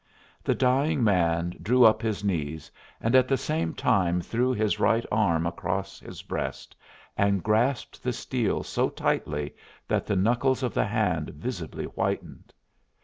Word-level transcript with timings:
The 0.43 0.55
dying 0.55 1.03
man 1.03 1.53
drew 1.61 1.83
up 1.83 2.01
his 2.01 2.23
knees 2.23 2.71
and 2.99 3.13
at 3.13 3.27
the 3.27 3.37
same 3.37 3.75
time 3.75 4.19
threw 4.19 4.51
his 4.51 4.79
right 4.79 5.05
arm 5.11 5.45
across 5.45 5.99
his 5.99 6.23
breast 6.23 6.75
and 7.15 7.43
grasped 7.43 8.01
the 8.01 8.11
steel 8.11 8.63
so 8.63 8.89
tightly 8.89 9.53
that 9.87 10.07
the 10.07 10.15
knuckles 10.15 10.63
of 10.63 10.73
the 10.73 10.85
hand 10.85 11.29
visibly 11.35 11.85
whitened. 11.85 12.51